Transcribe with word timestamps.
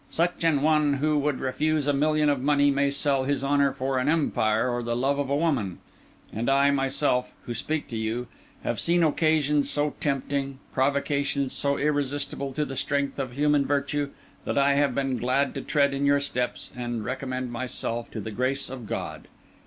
Such 0.09 0.43
an 0.43 0.63
one 0.63 0.95
who 0.95 1.15
would 1.19 1.39
refuse 1.39 1.85
a 1.85 1.93
million 1.93 2.27
of 2.27 2.41
money 2.41 2.71
may 2.71 2.89
sell 2.89 3.25
his 3.25 3.43
honour 3.43 3.71
for 3.71 3.99
an 3.99 4.09
empire 4.09 4.67
or 4.67 4.81
the 4.81 4.95
love 4.95 5.19
of 5.19 5.29
a 5.29 5.35
woman; 5.35 5.77
and 6.33 6.49
I 6.49 6.71
myself, 6.71 7.31
who 7.45 7.53
speak 7.53 7.87
to 7.89 7.95
you, 7.95 8.25
have 8.63 8.79
seen 8.79 9.03
occasions 9.03 9.69
so 9.69 9.93
tempting, 9.99 10.57
provocations 10.73 11.53
so 11.53 11.77
irresistible 11.77 12.51
to 12.53 12.65
the 12.65 12.75
strength 12.75 13.19
of 13.19 13.33
human 13.33 13.63
virtue, 13.63 14.09
that 14.43 14.57
I 14.57 14.73
have 14.73 14.95
been 14.95 15.17
glad 15.17 15.53
to 15.53 15.61
tread 15.61 15.93
in 15.93 16.03
your 16.07 16.19
steps 16.19 16.71
and 16.75 17.05
recommend 17.05 17.51
myself 17.51 18.09
to 18.09 18.19
the 18.19 18.31
grace 18.31 18.71
of 18.71 18.87
God. 18.87 19.27